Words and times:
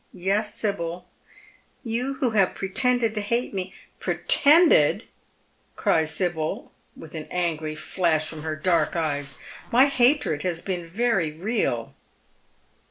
Yes, 0.13 0.55
Sibyl; 0.55 1.07
you 1.83 2.15
who 2.15 2.31
have 2.31 2.55
pretended 2.55 3.13
to 3.13 3.21
hate 3.21 3.53
me 3.53 3.71
""Pretended!" 4.07 5.03
cries 5.75 6.09
Sibyl, 6.11 6.71
with 6.97 7.13
an 7.13 7.27
angry 7.29 7.75
flash 7.75 8.25
from 8.27 8.41
her 8.41 8.55
dark 8.55 8.95
eyes. 8.95 9.37
"My 9.71 9.85
hatred 9.85 10.41
has 10.41 10.59
been 10.63 10.87
very 10.89 11.29
real." 11.31 11.93